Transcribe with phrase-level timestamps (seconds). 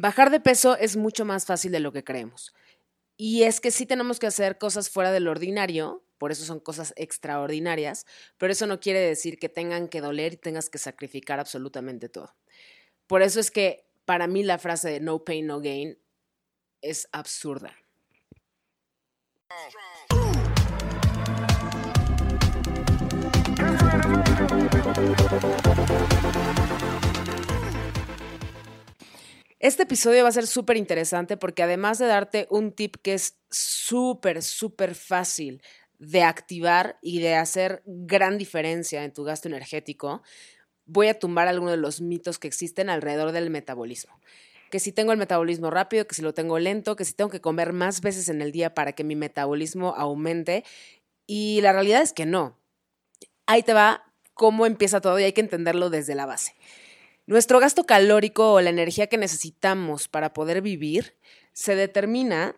[0.00, 2.54] Bajar de peso es mucho más fácil de lo que creemos.
[3.16, 6.94] Y es que sí tenemos que hacer cosas fuera del ordinario, por eso son cosas
[6.96, 8.06] extraordinarias,
[8.36, 12.36] pero eso no quiere decir que tengan que doler y tengas que sacrificar absolutamente todo.
[13.08, 15.98] Por eso es que para mí la frase no pain, no gain
[16.80, 17.74] es absurda.
[29.60, 33.38] Este episodio va a ser súper interesante porque además de darte un tip que es
[33.50, 35.62] súper, súper fácil
[35.98, 40.22] de activar y de hacer gran diferencia en tu gasto energético,
[40.86, 44.20] voy a tumbar algunos de los mitos que existen alrededor del metabolismo.
[44.70, 47.40] Que si tengo el metabolismo rápido, que si lo tengo lento, que si tengo que
[47.40, 50.62] comer más veces en el día para que mi metabolismo aumente.
[51.26, 52.56] Y la realidad es que no.
[53.46, 54.04] Ahí te va
[54.34, 56.54] cómo empieza todo y hay que entenderlo desde la base.
[57.28, 61.14] Nuestro gasto calórico o la energía que necesitamos para poder vivir
[61.52, 62.56] se determina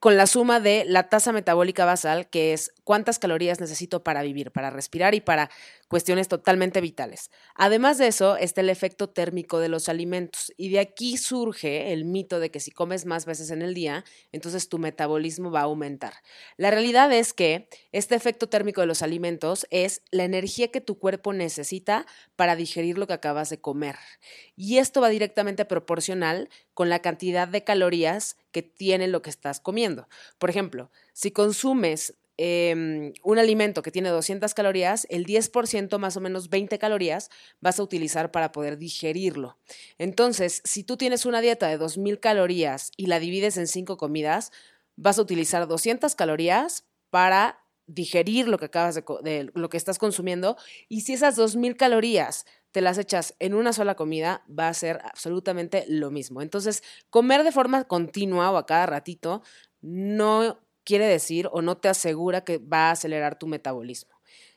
[0.00, 4.50] con la suma de la tasa metabólica basal, que es cuántas calorías necesito para vivir,
[4.50, 5.48] para respirar y para
[5.94, 7.30] cuestiones totalmente vitales.
[7.54, 12.04] Además de eso, está el efecto térmico de los alimentos y de aquí surge el
[12.04, 15.64] mito de que si comes más veces en el día, entonces tu metabolismo va a
[15.70, 16.14] aumentar.
[16.56, 20.98] La realidad es que este efecto térmico de los alimentos es la energía que tu
[20.98, 23.94] cuerpo necesita para digerir lo que acabas de comer.
[24.56, 29.60] Y esto va directamente proporcional con la cantidad de calorías que tiene lo que estás
[29.60, 30.08] comiendo.
[30.40, 36.20] Por ejemplo, si consumes em, un alimento que tiene 200 calorías, el 10% más o
[36.20, 39.58] menos 20 calorías vas a utilizar para poder digerirlo.
[39.98, 44.52] Entonces, si tú tienes una dieta de 2000 calorías y la divides en 5 comidas,
[44.96, 49.98] vas a utilizar 200 calorías para digerir lo que acabas de, de lo que estás
[49.98, 50.56] consumiendo
[50.88, 54.98] y si esas 2000 calorías te las echas en una sola comida, va a ser
[55.04, 56.42] absolutamente lo mismo.
[56.42, 59.42] Entonces, comer de forma continua o a cada ratito
[59.80, 64.14] no quiere decir o no te asegura que va a acelerar tu metabolismo.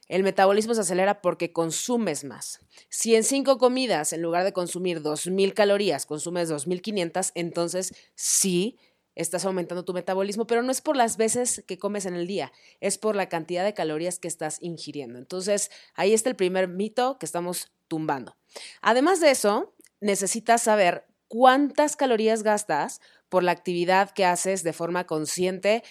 [0.08, 2.62] El metabolismo se acelera porque consumes más.
[2.90, 8.78] Si en cinco comidas, en lugar de consumir 2.000 calorías, consumes 2.500, entonces sí
[9.16, 12.54] estás aumentando tu metabolismo, pero no es por las veces que comes en el día,
[12.80, 15.18] es por la cantidad de calorías que estás ingiriendo.
[15.18, 18.38] Entonces, ahí está el primer mito que estamos tumbando.
[18.82, 25.06] Además de eso, necesitas saber cuántas calorías gastas por la actividad que haces de forma
[25.06, 25.84] consciente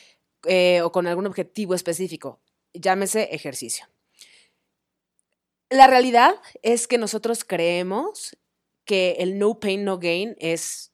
[0.45, 2.41] eh, o con algún objetivo específico,
[2.73, 3.87] llámese ejercicio.
[5.71, 8.37] La realidad es que nosotros creemos
[8.85, 10.93] que el no pain, no gain es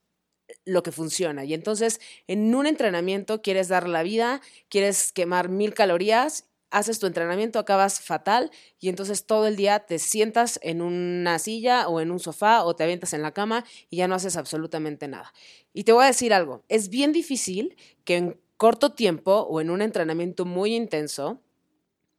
[0.65, 1.45] lo que funciona.
[1.45, 7.05] Y entonces, en un entrenamiento quieres dar la vida, quieres quemar mil calorías, haces tu
[7.05, 8.49] entrenamiento, acabas fatal
[8.79, 12.75] y entonces todo el día te sientas en una silla o en un sofá o
[12.75, 15.31] te avientas en la cama y ya no haces absolutamente nada.
[15.71, 19.81] Y te voy a decir algo, es bien difícil que corto tiempo o en un
[19.81, 21.41] entrenamiento muy intenso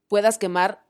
[0.08, 0.84] puedas quemar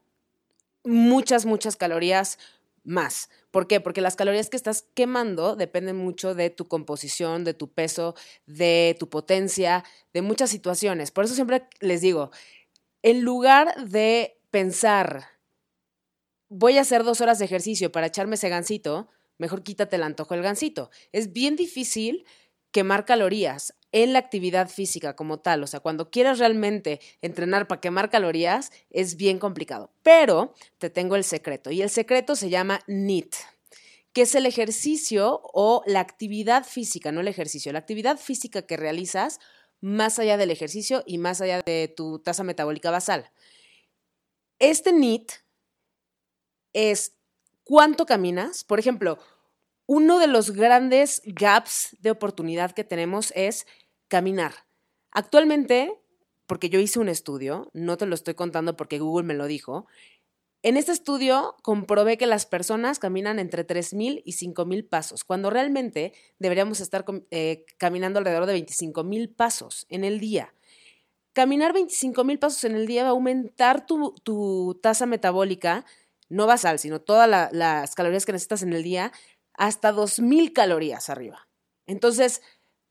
[0.83, 2.41] muchas, muchas calorías
[2.83, 3.31] más.
[3.53, 3.81] ¿Por qué?
[3.81, 8.17] Porque las calorías que estás quemando dependen mucho de tu composición, de tu peso,
[8.47, 11.13] de tu potencia, de muchas situaciones.
[11.13, 12.33] Por eso siempre les digo,
[13.03, 15.29] en lugar de pensar,
[16.49, 20.35] voy a hacer dos horas de ejercicio para echarme ese gansito, mejor quítate el antojo
[20.35, 20.91] del gansito.
[21.13, 22.27] Es bien difícil
[22.73, 25.63] quemar calorías en la actividad física como tal.
[25.63, 29.93] O sea, cuando quieres realmente entrenar para quemar calorías, es bien complicado.
[30.03, 33.35] Pero te tengo el secreto y el secreto se llama NEAT
[34.13, 38.77] que es el ejercicio o la actividad física, no el ejercicio, la actividad física que
[38.77, 39.41] realizas
[39.81, 43.33] más allá del ejercicio y más allá de tu tasa metabólica basal.
[44.61, 45.33] Este NEAT
[46.73, 47.17] es
[47.65, 48.63] cuánto caminas.
[48.63, 49.19] Por ejemplo,
[49.87, 53.67] uno de los grandes gaps de oportunidad que tenemos es
[54.15, 54.53] caminar.
[55.11, 55.93] Actualmente,
[56.47, 59.89] porque yo hice un estudio, no te lo estoy contando porque Google me lo dijo,
[60.63, 66.13] en este estudio comprobé que las personas caminan entre 3.000 y 5.000 pasos, cuando realmente
[66.39, 70.55] deberíamos estar eh, caminando alrededor de 25.000 pasos en el día.
[71.33, 75.85] Caminar 25.000 pasos en el día va a aumentar tu, tasa metabólica,
[76.29, 79.11] no basal, sino todas las calorías que necesitas en el día,
[79.55, 81.49] hasta 2.000 calorías arriba.
[81.87, 82.41] Entonces,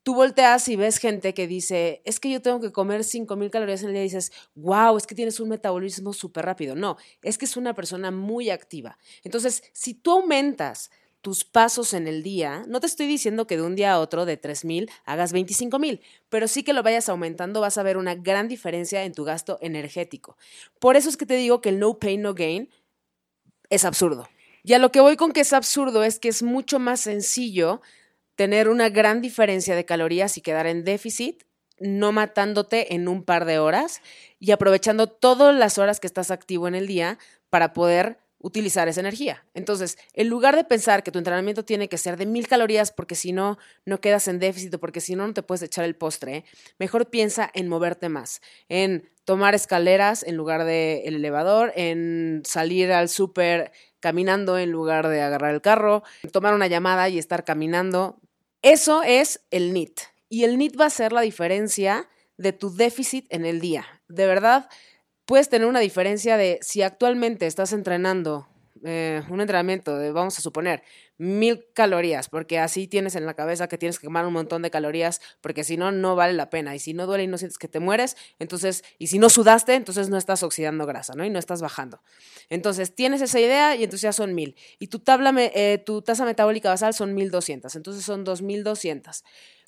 [0.03, 3.81] tú volteas y ves gente que dice, es que yo tengo que comer 5.000 calorías
[3.81, 6.75] en el día y dices, wow, es que tienes un metabolismo súper rápido.
[6.75, 8.97] No, es que es una persona muy activa.
[9.23, 10.91] Entonces, si tú aumentas
[11.21, 14.25] tus pasos en el día, no te estoy diciendo que de un día a otro
[14.25, 18.49] de 3.000 hagas 25.000, pero sí que lo vayas aumentando, vas a ver una gran
[18.49, 20.35] diferencia en tu gasto energético.
[20.79, 22.69] Por eso es que te digo que el no pain, no gain
[23.69, 24.27] es absurdo.
[24.63, 27.81] Y a lo que voy con que es absurdo es que es mucho más sencillo
[28.35, 31.43] tener una gran diferencia de calorías y quedar en déficit,
[31.79, 34.01] no matándote en un par de horas
[34.39, 37.17] y aprovechando todas las horas que estás activo en el día
[37.49, 39.45] para poder utilizar esa energía.
[39.53, 43.15] Entonces, en lugar de pensar que tu entrenamiento tiene que ser de mil calorías porque
[43.15, 45.95] si no, no quedas en déficit o porque si no, no te puedes echar el
[45.95, 46.43] postre,
[46.77, 52.91] mejor piensa en moverte más, en tomar escaleras en lugar del el elevador, en salir
[52.91, 53.71] al súper
[54.01, 56.03] caminando en lugar de agarrar el carro,
[56.33, 58.19] tomar una llamada y estar caminando.
[58.63, 59.99] Eso es el NIT.
[60.29, 63.85] Y el NIT va a ser la diferencia de tu déficit en el día.
[64.07, 64.69] De verdad,
[65.25, 68.47] puedes tener una diferencia de si actualmente estás entrenando
[68.85, 70.83] eh, un entrenamiento de, vamos a suponer,
[71.17, 74.71] mil calorías, porque así tienes en la cabeza que tienes que quemar un montón de
[74.71, 76.75] calorías, porque si no, no vale la pena.
[76.75, 79.75] Y si no duele y no sientes que te mueres, entonces, y si no sudaste,
[79.75, 81.25] entonces no estás oxidando grasa, ¿no?
[81.25, 82.01] Y no estás bajando.
[82.49, 84.55] Entonces, tienes esa idea y entonces ya son mil.
[84.79, 89.23] Y tu, tabla, eh, tu tasa metabólica basal son 1200, entonces son 2200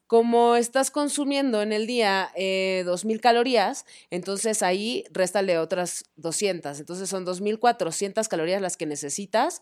[0.08, 6.80] como estás consumiendo en el día eh, 2.000 calorías, entonces ahí réstale otras 200.
[6.80, 9.62] Entonces son 2.400 calorías las que necesitas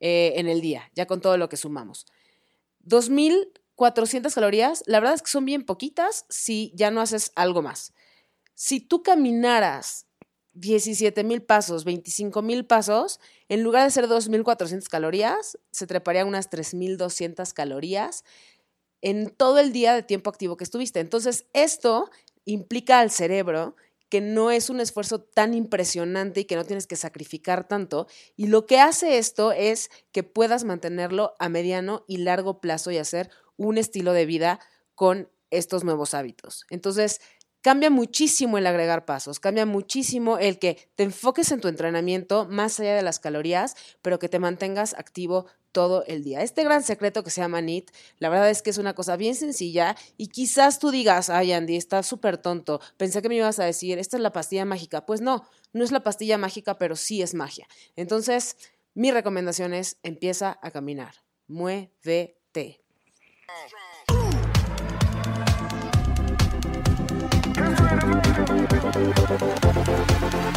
[0.00, 2.06] eh, en el día, ya con todo lo que sumamos.
[2.86, 7.92] 2.400 calorías, la verdad es que son bien poquitas si ya no haces algo más.
[8.54, 10.06] Si tú caminaras
[10.54, 13.20] 17.000 pasos, 25.000 pasos,
[13.50, 18.24] en lugar de ser 2.400 calorías, se treparían unas 3.200 calorías
[19.02, 21.00] en todo el día de tiempo activo que estuviste.
[21.00, 22.10] Entonces, esto
[22.44, 23.76] implica al cerebro
[24.08, 28.06] que no es un esfuerzo tan impresionante y que no tienes que sacrificar tanto.
[28.36, 32.98] Y lo que hace esto es que puedas mantenerlo a mediano y largo plazo y
[32.98, 34.60] hacer un estilo de vida
[34.94, 36.66] con estos nuevos hábitos.
[36.70, 37.20] Entonces,
[37.66, 42.78] cambia muchísimo el agregar pasos, cambia muchísimo el que te enfoques en tu entrenamiento más
[42.78, 46.42] allá de las calorías, pero que te mantengas activo todo el día.
[46.42, 47.90] Este gran secreto que se llama NIT,
[48.20, 51.74] la verdad es que es una cosa bien sencilla y quizás tú digas, ay Andy,
[51.74, 55.04] estás súper tonto, pensé que me ibas a decir, esta es la pastilla mágica.
[55.04, 57.66] Pues no, no es la pastilla mágica, pero sí es magia.
[57.96, 58.56] Entonces,
[58.94, 61.16] mi recomendación es, empieza a caminar,
[61.48, 62.84] muévete.
[68.86, 70.55] ありがとうございまし。